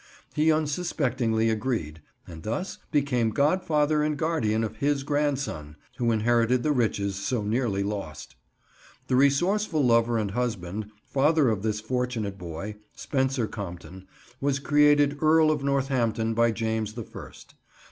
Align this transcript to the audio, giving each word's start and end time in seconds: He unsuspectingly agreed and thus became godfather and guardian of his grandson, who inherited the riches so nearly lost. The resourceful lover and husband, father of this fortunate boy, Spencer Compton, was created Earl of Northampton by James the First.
He 0.33 0.51
unsuspectingly 0.51 1.51
agreed 1.51 2.01
and 2.25 2.41
thus 2.41 2.79
became 2.89 3.29
godfather 3.29 4.01
and 4.01 4.17
guardian 4.17 4.63
of 4.63 4.77
his 4.77 5.03
grandson, 5.03 5.75
who 5.97 6.11
inherited 6.11 6.63
the 6.63 6.71
riches 6.71 7.15
so 7.15 7.43
nearly 7.43 7.83
lost. 7.83 8.33
The 9.09 9.15
resourceful 9.15 9.85
lover 9.85 10.17
and 10.17 10.31
husband, 10.31 10.89
father 11.05 11.49
of 11.49 11.61
this 11.61 11.79
fortunate 11.81 12.39
boy, 12.39 12.77
Spencer 12.95 13.45
Compton, 13.45 14.07
was 14.39 14.57
created 14.57 15.21
Earl 15.21 15.51
of 15.51 15.63
Northampton 15.63 16.33
by 16.33 16.49
James 16.49 16.93
the 16.93 17.03
First. 17.03 17.53